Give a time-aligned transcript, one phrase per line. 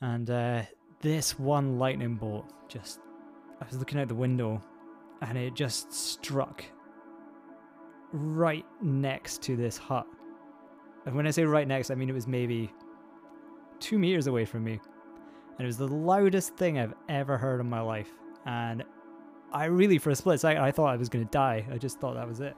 [0.00, 0.62] And uh,
[1.00, 3.00] this one lightning bolt just,
[3.60, 4.62] I was looking out the window
[5.22, 6.64] and it just struck
[8.12, 10.06] right next to this hut.
[11.06, 12.72] And when I say right next, I mean it was maybe
[13.80, 14.80] two meters away from me.
[15.56, 18.10] And it was the loudest thing I've ever heard in my life.
[18.46, 18.84] And
[19.52, 21.64] I really, for a split second, I thought I was going to die.
[21.70, 22.54] I just thought that was it.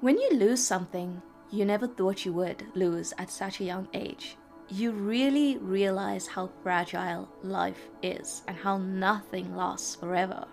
[0.00, 4.36] When you lose something you never thought you would lose at such a young age,
[4.70, 10.46] you really realize how fragile life is and how nothing lasts forever.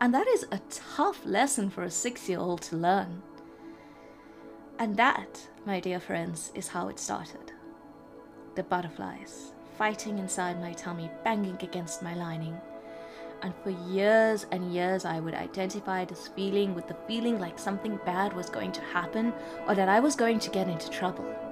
[0.00, 3.22] And that is a tough lesson for a six year old to learn.
[4.78, 7.52] And that, my dear friends, is how it started.
[8.54, 12.56] The butterflies fighting inside my tummy, banging against my lining.
[13.42, 17.98] And for years and years, I would identify this feeling with the feeling like something
[18.06, 19.32] bad was going to happen
[19.66, 21.43] or that I was going to get into trouble.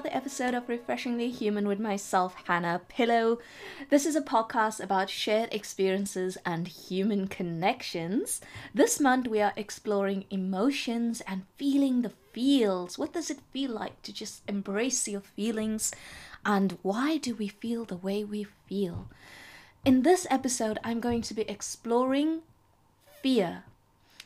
[0.00, 3.38] Another episode of Refreshingly Human with myself, Hannah Pillow.
[3.90, 8.40] This is a podcast about shared experiences and human connections.
[8.72, 12.98] This month, we are exploring emotions and feeling the feels.
[12.98, 15.92] What does it feel like to just embrace your feelings?
[16.46, 19.10] And why do we feel the way we feel?
[19.84, 22.40] In this episode, I'm going to be exploring
[23.22, 23.64] fear.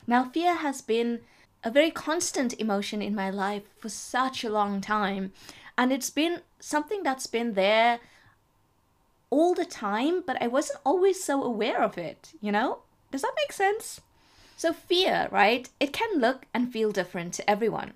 [0.06, 1.22] Now, fear has been
[1.64, 5.32] a very constant emotion in my life for such a long time.
[5.76, 8.00] And it's been something that's been there
[9.30, 12.78] all the time, but I wasn't always so aware of it, you know?
[13.10, 14.00] Does that make sense?
[14.56, 15.68] So, fear, right?
[15.80, 17.94] It can look and feel different to everyone.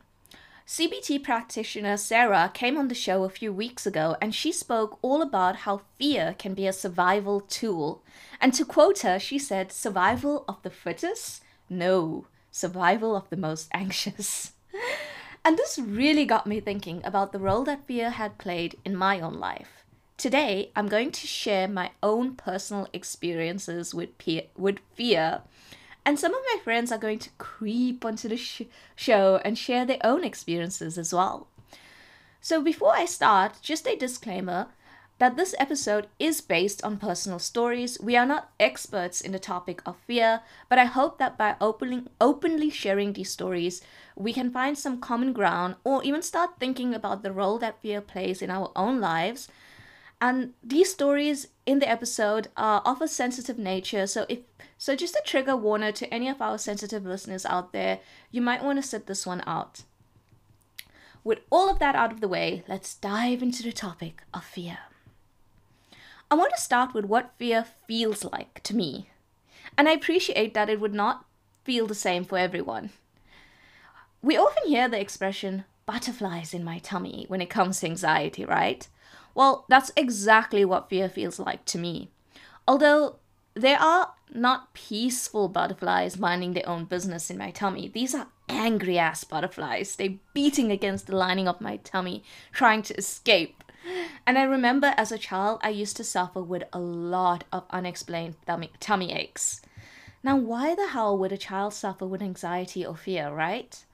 [0.67, 5.23] CBT practitioner Sarah came on the show a few weeks ago and she spoke all
[5.23, 8.03] about how fear can be a survival tool.
[8.39, 11.43] And to quote her, she said, Survival of the fittest?
[11.71, 14.53] No, survival of the most anxious.
[15.49, 19.19] and this really got me thinking about the role that fear had played in my
[19.19, 19.83] own life.
[20.19, 24.11] Today, I'm going to share my own personal experiences with,
[24.59, 25.41] with fear,
[26.05, 28.65] and some of my friends are going to creep onto the sh-
[28.95, 31.47] show and share their own experiences as well.
[32.43, 34.67] So, before I start, just a disclaimer
[35.19, 37.99] that this episode is based on personal stories.
[38.01, 42.05] We are not experts in the topic of fear, but I hope that by openly,
[42.21, 43.83] openly sharing these stories,
[44.15, 48.01] we can find some common ground or even start thinking about the role that fear
[48.01, 49.49] plays in our own lives.
[50.21, 54.41] And these stories in the episode are of a sensitive nature, so if
[54.77, 58.01] so just a trigger warner to any of our sensitive listeners out there,
[58.31, 59.83] you might want to sit this one out.
[61.25, 64.79] With all of that out of the way, let's dive into the topic of fear.
[66.31, 69.09] I want to start with what fear feels like to me.
[69.77, 71.25] And I appreciate that it would not
[71.65, 72.91] feel the same for everyone.
[74.23, 78.87] We often hear the expression butterflies in my tummy when it comes to anxiety, right?
[79.35, 82.11] Well, that's exactly what fear feels like to me.
[82.67, 83.17] Although
[83.55, 87.89] there are not peaceful butterflies minding their own business in my tummy.
[87.89, 89.97] These are angry ass butterflies.
[89.97, 92.23] They're beating against the lining of my tummy,
[92.53, 93.65] trying to escape.
[94.27, 98.37] And I remember as a child, I used to suffer with a lot of unexplained
[98.47, 99.63] tummy, tummy aches.
[100.23, 103.85] Now, why the hell would a child suffer with anxiety or fear, right?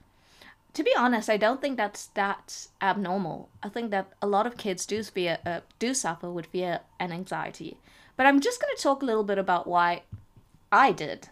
[0.73, 3.49] To be honest, I don't think that's that abnormal.
[3.63, 7.13] I think that a lot of kids do fear, uh, do suffer with fear and
[7.13, 7.77] anxiety.
[8.17, 10.03] But I'm just going to talk a little bit about why
[10.71, 11.29] I did.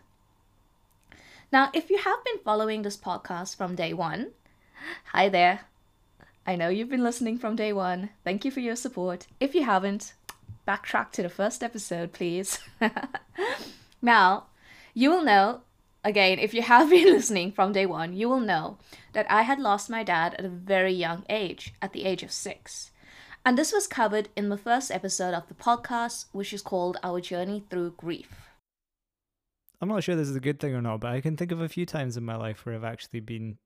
[1.52, 4.32] Now, if you have been following this podcast from day one,
[5.08, 5.62] hi there.
[6.46, 8.10] I know you've been listening from day one.
[8.26, 9.28] Thank you for your support.
[9.40, 10.14] If you haven't,
[10.68, 12.60] backtrack to the first episode, please.
[14.02, 14.48] now,
[14.94, 15.62] you will know,
[16.04, 18.78] again, if you have been listening from day one, you will know
[19.14, 22.32] that I had lost my dad at a very young age, at the age of
[22.32, 22.92] six.
[23.46, 27.22] And this was covered in the first episode of the podcast, which is called Our
[27.22, 28.50] Journey Through Grief.
[29.80, 31.62] I'm not sure this is a good thing or not, but I can think of
[31.62, 33.58] a few times in my life where I've actually been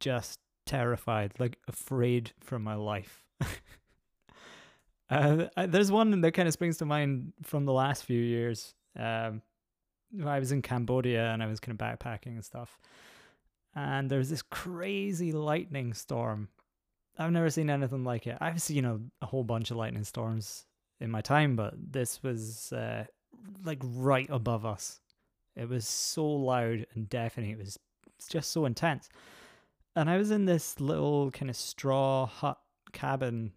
[0.00, 3.24] just terrified, like afraid for my life.
[5.10, 8.74] uh, there's one that kind of springs to mind from the last few years.
[8.98, 9.42] Um,
[10.24, 12.78] I was in Cambodia and I was kind of backpacking and stuff.
[13.74, 16.48] And there's this crazy lightning storm.
[17.18, 18.38] I've never seen anything like it.
[18.40, 20.66] I've seen a, a whole bunch of lightning storms
[21.00, 23.04] in my time, but this was uh,
[23.64, 25.00] like right above us.
[25.54, 27.50] It was so loud and deafening.
[27.50, 27.78] It was
[28.28, 29.08] just so intense.
[29.96, 32.58] And I was in this little kind of straw hut
[32.92, 33.52] cabin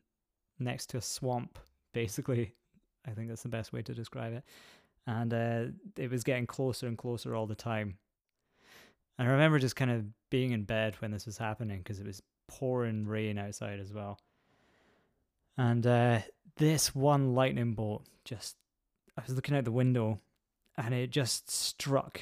[0.57, 1.59] next to a swamp,
[1.93, 2.55] basically.
[3.05, 4.43] I think that's the best way to describe it.
[5.05, 5.65] And uh,
[5.97, 7.97] it was getting closer and closer all the time.
[9.17, 12.07] And I remember just kind of being in bed when this was happening because it
[12.07, 14.17] was pouring rain outside as well.
[15.57, 16.19] And uh,
[16.55, 18.55] this one lightning bolt just,
[19.17, 20.19] I was looking out the window
[20.77, 22.21] and it just struck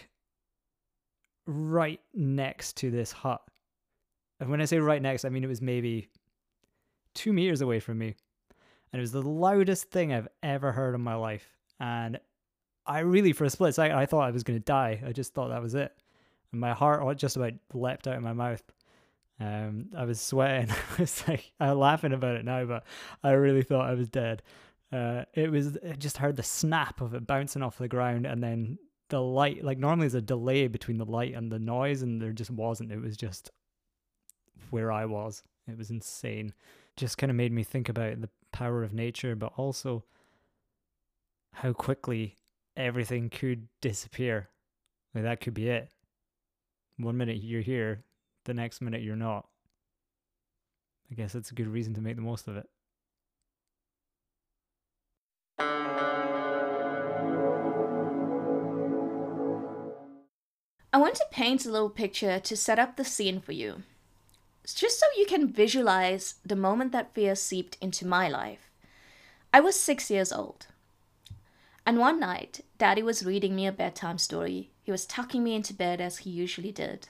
[1.45, 3.41] right next to this hut.
[4.39, 6.09] And when I say right next, I mean it was maybe
[7.13, 8.15] two meters away from me.
[8.91, 11.49] And it was the loudest thing I've ever heard in my life.
[11.79, 12.19] And
[12.85, 15.01] I really, for a split second, I thought I was going to die.
[15.05, 15.91] I just thought that was it.
[16.51, 18.63] And my heart just about leapt out of my mouth.
[19.39, 20.69] Um, I was sweating.
[20.97, 22.85] I was like, I'm laughing about it now, but
[23.23, 24.41] I really thought I was dead.
[24.91, 28.41] Uh, it was, I just heard the snap of it bouncing off the ground and
[28.41, 28.79] then
[29.09, 29.63] the light.
[29.63, 32.91] Like, normally there's a delay between the light and the noise, and there just wasn't.
[32.91, 33.51] It was just
[34.69, 35.43] where I was.
[35.67, 36.53] It was insane.
[36.95, 40.03] Just kind of made me think about the power of nature, but also
[41.53, 42.37] how quickly
[42.75, 44.49] everything could disappear.
[45.13, 45.89] Like, that could be it.
[46.97, 48.03] One minute you're here,
[48.45, 49.47] the next minute you're not.
[51.11, 52.67] I guess that's a good reason to make the most of it.
[60.93, 63.83] I want to paint a little picture to set up the scene for you.
[64.73, 68.69] Just so you can visualize the moment that fear seeped into my life.
[69.53, 70.67] I was six years old.
[71.85, 74.71] And one night, Daddy was reading me a bedtime story.
[74.83, 77.07] He was tucking me into bed as he usually did.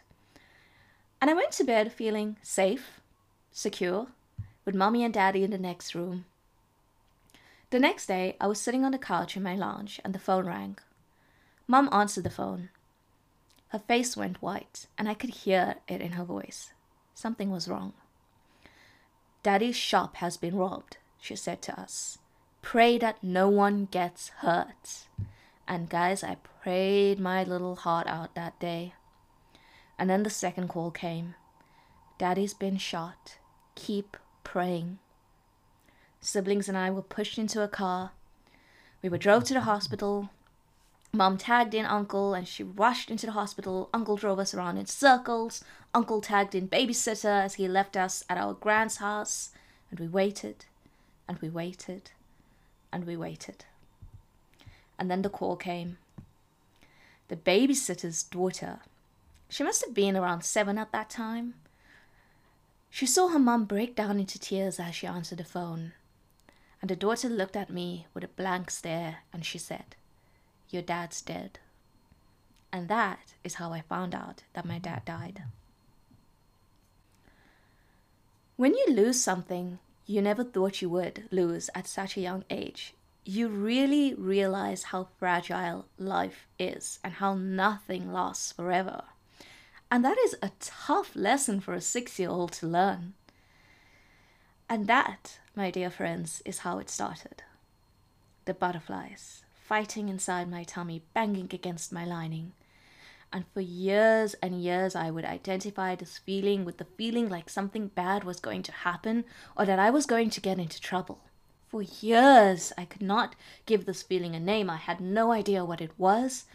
[1.19, 3.01] And I went to bed feeling safe,
[3.51, 4.07] secure,
[4.65, 6.25] with Mommy and Daddy in the next room.
[7.71, 10.45] The next day, I was sitting on the couch in my lounge and the phone
[10.45, 10.77] rang.
[11.67, 12.69] Mom answered the phone.
[13.69, 16.71] Her face went white, and I could hear it in her voice.
[17.17, 17.93] Something was wrong.
[19.41, 22.19] Daddy's shop has been robbed, she said to us.
[22.61, 25.07] Pray that no one gets hurt.
[25.67, 28.93] And guys, I prayed my little heart out that day.
[29.97, 31.33] And then the second call came.
[32.19, 33.39] Daddy's been shot.
[33.73, 34.99] Keep praying.
[36.21, 38.11] Siblings and I were pushed into a car.
[39.01, 40.29] We were drove to the hospital.
[41.13, 43.89] Mom tagged in Uncle and she rushed into the hospital.
[43.93, 45.63] Uncle drove us around in circles.
[45.93, 49.51] Uncle tagged in babysitter as he left us at our grand's house.
[49.89, 50.65] And we waited
[51.27, 52.11] and we waited
[52.91, 53.65] and we waited.
[54.99, 55.97] And then the call came.
[57.29, 58.79] The babysitter's daughter.
[59.49, 61.55] She must have been around seven at that time.
[62.89, 65.93] She saw her mum break down into tears as she answered the phone.
[66.81, 69.95] And the daughter looked at me with a blank stare and she said,
[70.69, 71.59] Your dad's dead.
[72.71, 75.43] And that is how I found out that my dad died.
[78.55, 82.93] When you lose something you never thought you would lose at such a young age,
[83.25, 89.03] you really realize how fragile life is and how nothing lasts forever.
[89.91, 93.13] And that is a tough lesson for a six year old to learn.
[94.69, 97.43] And that, my dear friends, is how it started.
[98.45, 102.53] The butterflies fighting inside my tummy, banging against my lining.
[103.33, 107.89] And for years and years, I would identify this feeling with the feeling like something
[107.89, 109.25] bad was going to happen
[109.57, 111.19] or that I was going to get into trouble.
[111.67, 113.35] For years, I could not
[113.65, 114.69] give this feeling a name.
[114.69, 116.45] I had no idea what it was,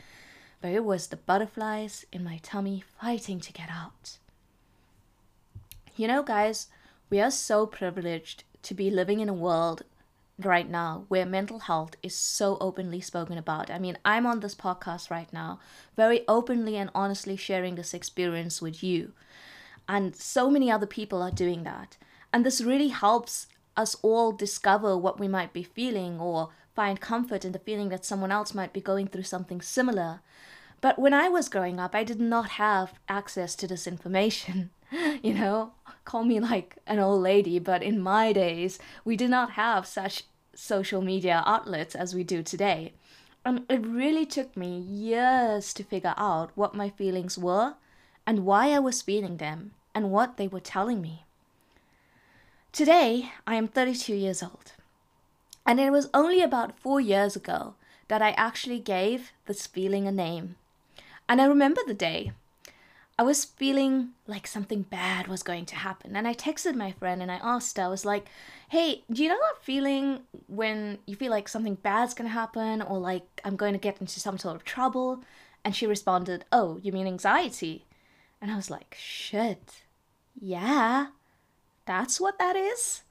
[0.63, 4.17] but it was the butterflies in my tummy fighting to get out.
[5.95, 6.69] You know, guys,
[7.11, 9.83] we are so privileged to be living in a world
[10.45, 13.71] right now where mental health is so openly spoken about.
[13.71, 15.61] I mean, I'm on this podcast right now,
[15.97, 19.13] very openly and honestly sharing this experience with you.
[19.89, 21.97] And so many other people are doing that.
[22.33, 23.47] And this really helps
[23.77, 28.05] us all discover what we might be feeling or find comfort in the feeling that
[28.05, 30.21] someone else might be going through something similar.
[30.81, 34.71] But when I was growing up, I did not have access to this information.
[35.23, 35.73] you know,
[36.05, 40.25] call me like an old lady, but in my days, we did not have such
[40.55, 42.93] social media outlets as we do today.
[43.45, 47.75] And it really took me years to figure out what my feelings were
[48.27, 51.25] and why I was feeling them and what they were telling me.
[52.73, 54.73] Today, I am 32 years old.
[55.67, 57.75] And it was only about four years ago
[58.09, 60.57] that I actually gave this feeling a name.
[61.29, 62.33] And I remember the day.
[63.23, 66.17] I was feeling like something bad was going to happen.
[66.17, 68.27] And I texted my friend and I asked her, I was like,
[68.69, 72.83] hey, do you know that feeling when you feel like something bad's going to happen
[72.83, 75.23] or like I'm going to get into some sort of trouble?
[75.65, 77.87] And she responded, oh, you mean anxiety?
[78.41, 79.85] And I was like, shit,
[80.41, 81.07] yeah.
[81.87, 83.03] That's what that is?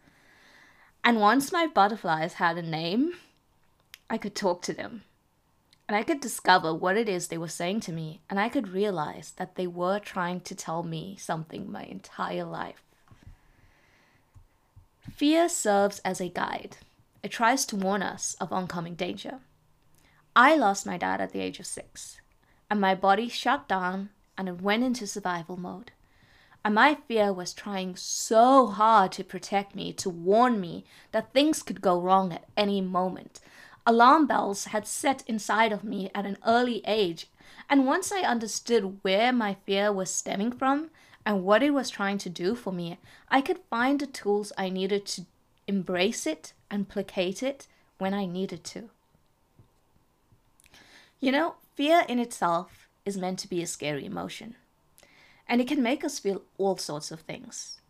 [1.06, 3.13] And once my butterflies had a name,
[4.10, 5.03] I could talk to them.
[5.88, 8.70] And I could discover what it is they were saying to me, and I could
[8.70, 12.84] realize that they were trying to tell me something my entire life.
[15.12, 16.78] Fear serves as a guide.
[17.24, 19.40] It tries to warn us of oncoming danger.
[20.36, 22.22] I lost my dad at the age of six,
[22.70, 25.92] and my body shut down and it went into survival mode.
[26.64, 31.64] And my fear was trying so hard to protect me, to warn me that things
[31.64, 33.40] could go wrong at any moment.
[33.86, 37.28] Alarm bells had set inside of me at an early age,
[37.70, 40.92] and once I understood where my fear was stemming from
[41.26, 42.98] and what it was trying to do for me,
[43.30, 45.26] I could find the tools I needed to
[45.68, 48.90] embrace it and placate it when I needed to.
[51.20, 54.56] You know, fear in itself is meant to be a scary emotion
[55.52, 57.82] and it can make us feel all sorts of things.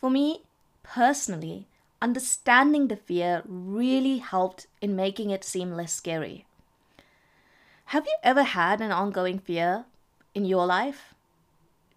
[0.00, 0.40] For me,
[0.82, 1.66] personally,
[2.02, 6.44] understanding the fear really helped in making it seem less scary.
[7.86, 9.84] Have you ever had an ongoing fear
[10.34, 11.14] in your life?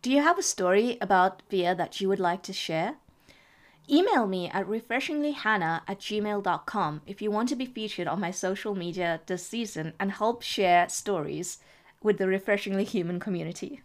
[0.01, 2.97] Do you have a story about fear that you would like to share?
[3.89, 8.75] Email me at refreshinglyhannah at gmail.com if you want to be featured on my social
[8.75, 11.59] media this season and help share stories
[12.03, 13.81] with the Refreshingly Human community.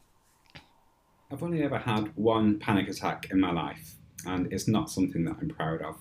[1.33, 3.95] I've only ever had one panic attack in my life,
[4.27, 5.97] and it's not something that I'm proud of.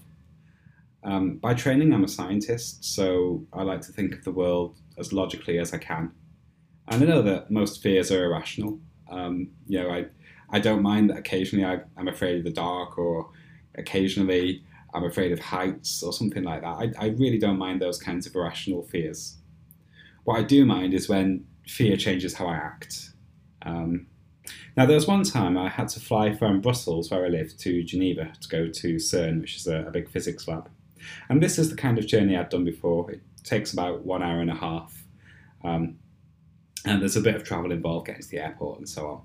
[1.04, 5.14] Um, by training, I'm a scientist, so I like to think of the world as
[5.14, 6.12] logically as I can.
[6.90, 8.80] And I know that most fears are irrational.
[9.10, 10.08] Um, you know, I,
[10.50, 13.30] I don't mind that occasionally I, I'm afraid of the dark, or
[13.76, 14.64] occasionally
[14.94, 16.68] I'm afraid of heights, or something like that.
[16.68, 19.38] I, I really don't mind those kinds of irrational fears.
[20.26, 23.12] What I do mind is when fear changes how I act.
[23.62, 24.08] Um,
[24.76, 27.84] now, there was one time I had to fly from Brussels, where I live, to
[27.84, 30.70] Geneva to go to CERN, which is a, a big physics lab.
[31.30, 33.12] And this is the kind of journey I'd done before.
[33.12, 35.04] It takes about one hour and a half.
[35.64, 35.98] Um,
[36.86, 39.22] and there's a bit of travel involved getting to the airport and so on.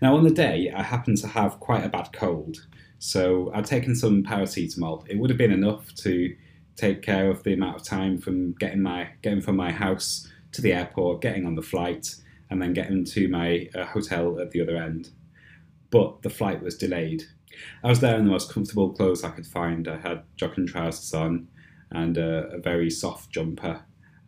[0.00, 2.66] Now, on the day, I happened to have quite a bad cold.
[2.98, 5.04] So I'd taken some paracetamol.
[5.08, 6.34] It would have been enough to
[6.76, 10.62] take care of the amount of time from getting my getting from my house to
[10.62, 12.14] the airport, getting on the flight,
[12.50, 15.10] and then getting to my uh, hotel at the other end.
[15.90, 17.24] But the flight was delayed.
[17.82, 19.88] I was there in the most comfortable clothes I could find.
[19.88, 21.48] I had jogging trousers on
[21.90, 23.82] and a, a very soft jumper.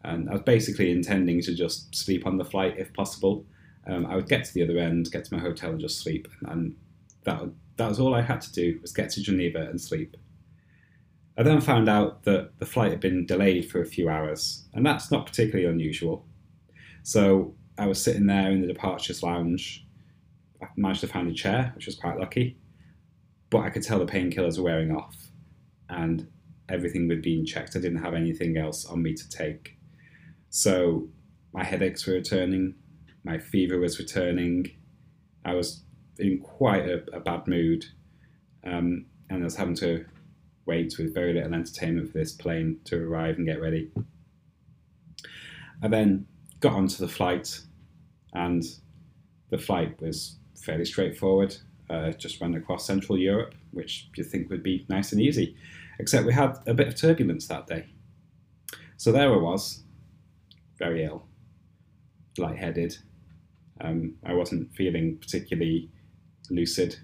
[0.05, 3.45] And I was basically intending to just sleep on the flight if possible.
[3.87, 6.29] Um, I would get to the other end, get to my hotel, and just sleep.
[6.47, 6.77] And
[7.25, 7.43] that,
[7.77, 10.17] that was all I had to do was get to Geneva and sleep.
[11.37, 14.85] I then found out that the flight had been delayed for a few hours, and
[14.85, 16.27] that's not particularly unusual.
[17.05, 19.87] So I was sitting there in the departures lounge.
[20.61, 22.59] I managed to find a chair, which was quite lucky,
[23.51, 25.17] but I could tell the painkillers were wearing off,
[25.89, 26.29] and
[26.69, 27.77] everything was being checked.
[27.77, 29.79] I didn't have anything else on me to take,
[30.51, 31.09] so
[31.53, 32.75] my headaches were returning,
[33.25, 34.71] my fever was returning.
[35.45, 35.83] I was
[36.19, 37.87] in quite a, a bad mood,
[38.65, 40.05] um, and I was having to
[40.67, 43.91] wait with very little entertainment for this plane to arrive and get ready.
[45.83, 46.27] I then
[46.61, 47.61] got onto the flight
[48.35, 48.63] and
[49.51, 51.57] the flight was fairly straightforward.
[51.91, 55.57] Uh, just ran across Central Europe, which you think would be nice and easy,
[55.99, 57.87] except we had a bit of turbulence that day.
[58.99, 59.85] So there I was,
[60.79, 61.25] very ill,
[62.37, 62.99] lightheaded.
[63.81, 65.91] Um, I wasn't feeling particularly
[66.51, 66.97] lucid.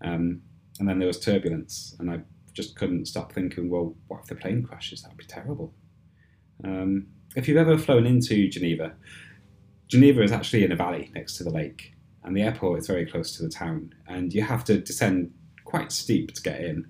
[0.00, 0.42] Um,
[0.78, 2.20] and then there was turbulence, and I
[2.54, 5.02] just couldn't stop thinking, well, what if the plane crashes?
[5.02, 5.74] That would be terrible.
[6.64, 8.94] Um, if you've ever flown into Geneva,
[9.88, 13.06] Geneva is actually in a valley next to the lake, and the airport is very
[13.06, 15.32] close to the town, and you have to descend
[15.64, 16.86] quite steep to get in.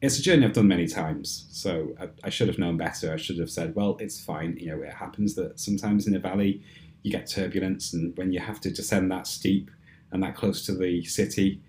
[0.00, 3.12] It's a journey I've done many times, so I, I should have known better.
[3.12, 4.56] I should have said, well, it's fine.
[4.58, 6.62] You know, it happens that sometimes in a valley
[7.02, 9.70] you get turbulence, and when you have to descend that steep
[10.12, 11.60] and that close to the city,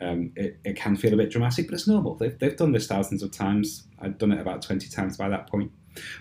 [0.00, 2.14] um, it, it can feel a bit dramatic, but it's normal.
[2.14, 3.86] They've, they've done this thousands of times.
[4.00, 5.70] I've done it about 20 times by that point.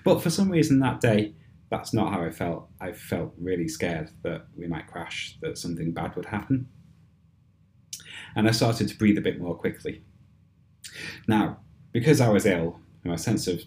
[0.04, 1.34] But for some reason that day,
[1.74, 2.70] that's not how I felt.
[2.80, 6.68] I felt really scared that we might crash, that something bad would happen.
[8.36, 10.04] And I started to breathe a bit more quickly.
[11.28, 11.58] Now,
[11.92, 13.64] because I was ill, my sense of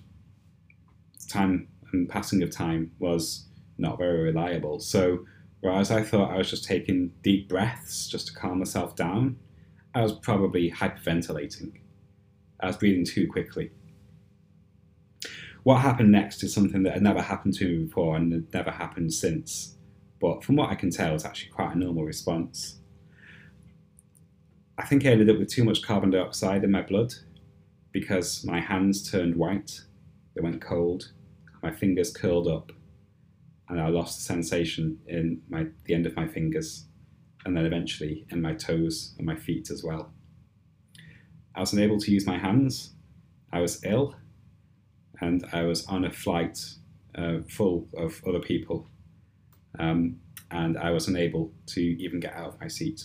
[1.29, 4.79] time and passing of time was not very reliable.
[4.79, 5.25] So,
[5.61, 9.37] whereas I thought I was just taking deep breaths just to calm myself down,
[9.97, 11.81] I was probably hyperventilating.
[12.61, 13.73] I was breathing too quickly
[15.67, 18.71] what happened next is something that had never happened to me before and had never
[18.71, 19.77] happened since.
[20.21, 22.79] But from what I can tell, it's actually quite a normal response.
[24.79, 27.15] I think I ended up with too much carbon dioxide in my blood
[27.91, 29.81] because my hands turned white,
[30.37, 31.11] they went cold,
[31.65, 32.71] my fingers curled up,
[33.69, 36.87] and I lost the sensation in my the end of my fingers,
[37.45, 40.13] and then eventually in my toes and my feet as well.
[41.57, 42.95] I was unable to use my hands.
[43.53, 44.15] I was ill,
[45.21, 46.59] and I was on a flight
[47.15, 48.89] uh, full of other people,
[49.79, 50.21] um,
[50.51, 53.05] and I was unable to even get out of my seat.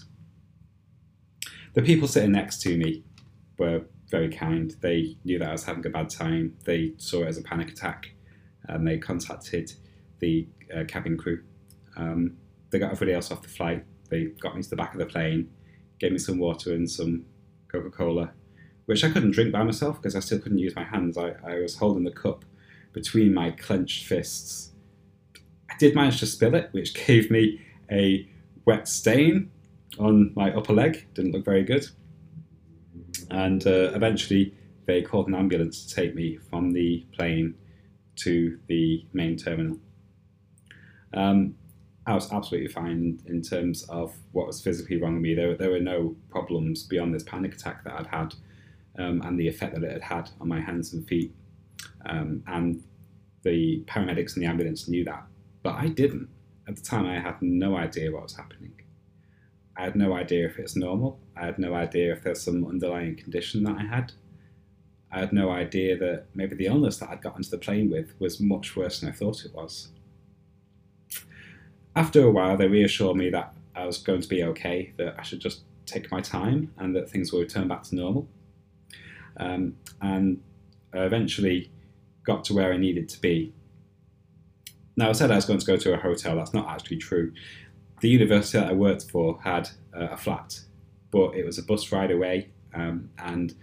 [1.74, 3.04] The people sitting next to me
[3.58, 4.76] were very kind.
[4.82, 6.58] They knew that I was having a bad time.
[6.66, 8.12] They saw it as a panic attack,
[8.68, 9.74] and they contacted
[10.20, 11.44] the uh, cabin crew.
[11.96, 12.38] Um,
[12.70, 13.86] they got everybody else off the flight.
[14.10, 15.50] They got me to the back of the plane,
[16.00, 17.26] gave me some water and some
[17.70, 18.32] Coca Cola,
[18.92, 21.18] which I couldn't drink by myself because I still couldn't use my hands.
[21.18, 22.44] I, I was holding the cup
[22.92, 24.74] between my clenched fists.
[25.70, 28.30] I did manage to spill it, which gave me a
[28.66, 29.50] wet stain
[29.98, 31.08] on my upper leg.
[31.14, 31.88] Didn't look very good.
[33.30, 34.54] And uh, eventually,
[34.88, 37.56] they called an ambulance to take me from the plane
[38.18, 39.80] to the main terminal.
[41.14, 41.56] Um,
[42.06, 45.34] I was absolutely fine in terms of what was physically wrong with me.
[45.34, 48.36] There, there were no problems beyond this panic attack that I'd had
[48.98, 51.34] um, and the effect that it had had on my hands and feet.
[52.06, 52.84] Um, and
[53.44, 55.24] the paramedics and the ambulance knew that,
[55.64, 56.30] but I didn't.
[56.68, 58.74] At the time, I had no idea what was happening.
[59.78, 61.20] I had no idea if it's normal.
[61.36, 64.12] I had no idea if there's some underlying condition that I had.
[65.12, 68.14] I had no idea that maybe the illness that I'd got onto the plane with
[68.20, 69.90] was much worse than I thought it was.
[71.96, 75.24] After a while, they reassured me that I was going to be okay, that I
[75.24, 78.28] should just take my time and that things will return back to normal.
[79.38, 80.42] Um, and
[80.94, 81.72] eventually
[82.24, 83.54] got to where I needed to be.
[84.96, 87.34] Now, I said I was going to go to a hotel, that's not actually true.
[88.02, 90.60] The university that I worked for had uh, a flat,
[91.12, 93.54] but it was a bus ride away, um, and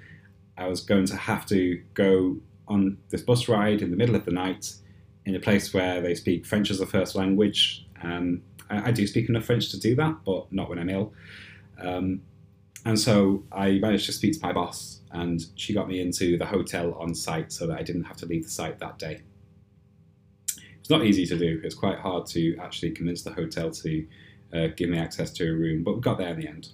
[0.56, 4.24] I was going to have to go on this bus ride in the middle of
[4.24, 4.74] the night
[5.24, 7.86] in a place where they speak French as a first language.
[8.02, 11.12] Um, I, I, do speak enough French to do that, but not when I'm ill.
[11.80, 12.22] Um,
[12.84, 16.46] and so I managed to speak to my boss, and she got me into the
[16.46, 19.20] hotel on site so that I didn't have to leave the site that day.
[20.80, 21.60] It's not easy to do.
[21.64, 24.06] It's quite hard to actually convince the hotel to
[24.54, 26.68] uh, give me access to a room, but we got there in the end.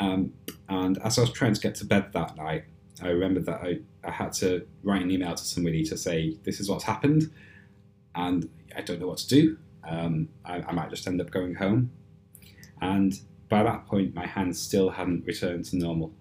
[0.00, 0.32] Um,
[0.68, 2.64] and as I was trying to get to bed that night,
[3.02, 6.60] I remembered that I, I had to write an email to somebody to say, This
[6.60, 7.30] is what's happened,
[8.14, 9.58] and I don't know what to do.
[9.86, 11.90] Um, I, I might just end up going home.
[12.80, 16.12] And by that point, my hands still hadn't returned to normal.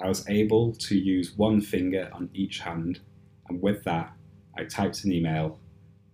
[0.00, 3.00] I was able to use one finger on each hand,
[3.48, 4.12] and with that,
[4.56, 5.58] I typed an email,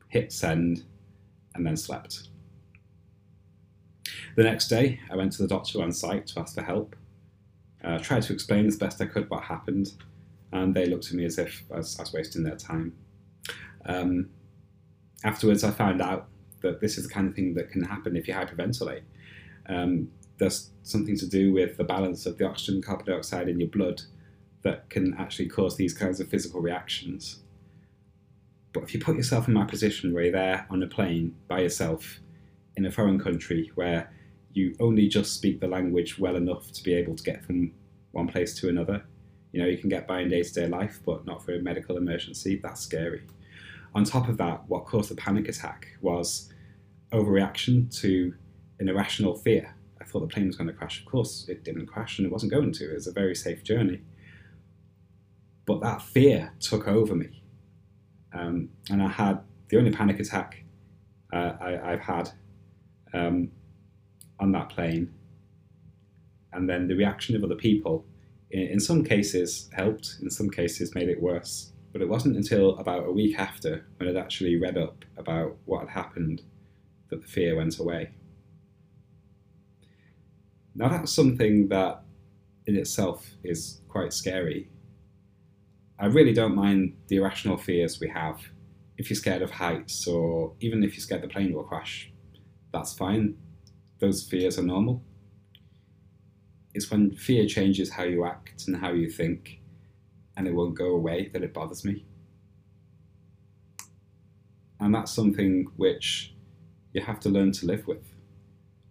[0.08, 0.84] hit send,
[1.54, 2.28] and then slept.
[4.36, 6.96] The next day, I went to the doctor on site to ask for help.
[7.82, 9.92] I uh, tried to explain as best I could what happened,
[10.52, 12.94] and they looked at me as if I was, I was wasting their time.
[13.86, 14.30] Um,
[15.22, 16.28] afterwards, I found out
[16.62, 19.02] that this is the kind of thing that can happen if you hyperventilate.
[19.68, 23.60] Um, there's something to do with the balance of the oxygen and carbon dioxide in
[23.60, 24.02] your blood
[24.62, 27.40] that can actually cause these kinds of physical reactions.
[28.72, 31.60] But if you put yourself in my position where you're there on a plane by
[31.60, 32.18] yourself
[32.76, 34.12] in a foreign country where
[34.52, 37.72] you only just speak the language well enough to be able to get from
[38.12, 39.04] one place to another,
[39.52, 41.60] you know, you can get by in day to day life, but not for a
[41.60, 43.22] medical emergency, that's scary.
[43.94, 46.52] On top of that, what caused the panic attack was
[47.12, 48.34] overreaction to
[48.78, 49.74] an irrational fear.
[50.00, 51.00] I thought the plane was going to crash.
[51.00, 52.90] Of course, it didn't crash and it wasn't going to.
[52.90, 54.00] It was a very safe journey.
[55.66, 57.42] But that fear took over me.
[58.32, 60.64] Um, and I had the only panic attack
[61.32, 62.30] uh, I, have had
[63.12, 63.50] um,
[64.38, 65.12] on that plane.
[66.52, 68.04] And then the reaction of other people,
[68.50, 71.72] in, in some cases, helped, in some cases, made it worse.
[71.92, 75.80] But it wasn't until about a week after, when I'd actually read up about what
[75.80, 76.42] had happened,
[77.10, 78.10] that the fear went away.
[80.74, 82.02] Now, that's something that
[82.66, 84.68] in itself is quite scary.
[85.98, 88.40] I really don't mind the irrational fears we have.
[88.96, 92.12] If you're scared of heights, or even if you're scared the plane will crash,
[92.72, 93.36] that's fine.
[94.00, 95.02] Those fears are normal.
[96.74, 99.60] It's when fear changes how you act and how you think,
[100.36, 102.04] and it won't go away, that it bothers me.
[104.80, 106.34] And that's something which
[106.92, 108.04] you have to learn to live with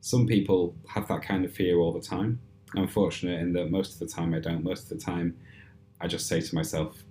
[0.03, 2.37] some people have that kind of fear all the time.
[2.75, 4.61] I'm fortunate in that most of the time I don't.
[4.61, 5.37] Most of the time,
[6.01, 7.05] I just say to myself,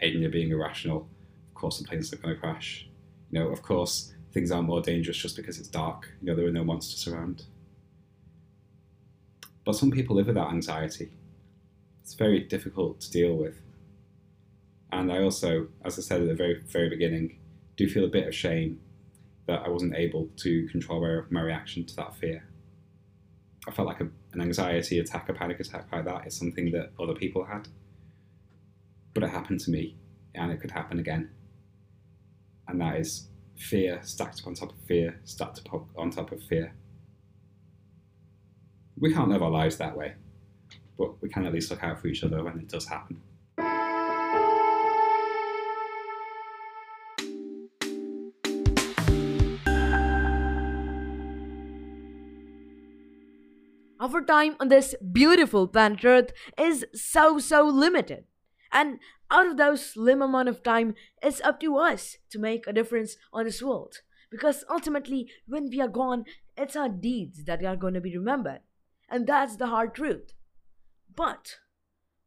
[0.00, 1.08] Aidan, you're being irrational.
[1.48, 2.86] Of course, the plane's not going to crash.
[3.30, 6.06] You know, of course, things aren't more dangerous just because it's dark.
[6.20, 7.44] You know, there are no monsters around.
[9.64, 11.10] But some people live with that anxiety.
[12.02, 13.62] It's very difficult to deal with.
[14.92, 17.38] And I also, as I said at the very, very beginning,
[17.78, 18.80] do feel a bit of shame
[19.48, 22.44] that I wasn't able to control my, my reaction to that fear.
[23.66, 26.92] I felt like a, an anxiety attack, a panic attack like that is something that
[27.00, 27.66] other people had.
[29.14, 29.96] But it happened to me,
[30.34, 31.30] and it could happen again.
[32.68, 36.42] And that is fear stacked up on top of fear, stacked up on top of
[36.42, 36.74] fear.
[39.00, 40.14] We can't live our lives that way,
[40.98, 43.22] but we can at least look out for each other when it does happen.
[54.10, 58.24] Our time on this beautiful planet Earth is so, so limited.
[58.72, 62.72] And out of those slim amount of time, it's up to us to make a
[62.72, 63.96] difference on this world.
[64.30, 66.24] Because ultimately, when we are gone,
[66.56, 68.60] it's our deeds that are going to be remembered.
[69.10, 70.32] And that's the hard truth.
[71.14, 71.56] But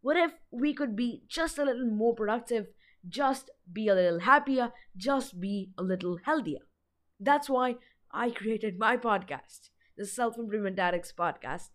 [0.02, 2.67] what if we could be just a little more productive,
[3.10, 6.62] just be a little happier, just be a little healthier?
[7.20, 7.78] That's why
[8.12, 11.69] I created my podcast, the Self Improvement Addicts Podcast.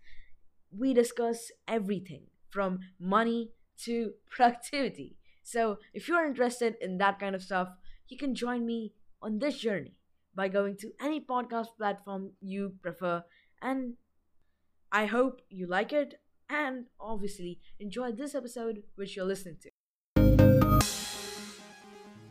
[0.77, 3.51] We discuss everything from money
[3.85, 5.17] to productivity.
[5.43, 7.69] So, if you're interested in that kind of stuff,
[8.09, 9.95] you can join me on this journey
[10.35, 13.25] by going to any podcast platform you prefer.
[13.63, 13.95] And
[14.93, 19.71] I hope you like it and obviously enjoy this episode which you're listening to.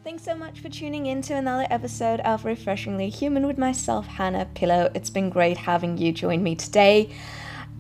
[0.06, 4.46] Thanks so much for tuning in to another episode of Refreshingly Human with myself, Hannah
[4.54, 4.92] Pillow.
[4.94, 7.10] It's been great having you join me today.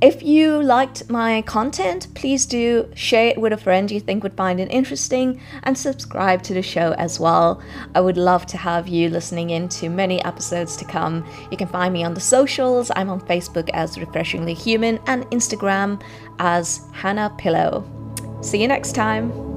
[0.02, 4.36] If you liked my content, please do share it with a friend you think would
[4.36, 7.62] find it interesting and subscribe to the show as well.
[7.94, 11.24] I would love to have you listening in to many episodes to come.
[11.52, 12.90] You can find me on the socials.
[12.96, 16.02] I'm on Facebook as Refreshingly Human and Instagram
[16.40, 17.88] as Hannah Pillow.
[18.42, 19.55] See you next time.